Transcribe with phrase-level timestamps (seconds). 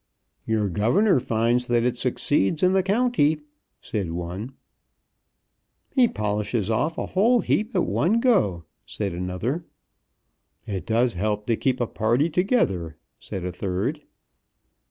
[0.47, 3.41] "Your governor finds that it succeeds in the county,"
[3.81, 4.53] said one.
[5.91, 9.63] "He polishes off a whole heap at one go," said another.
[10.65, 14.01] "It does help to keep a party together," said a third.